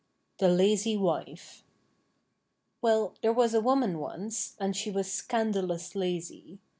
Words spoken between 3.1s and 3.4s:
there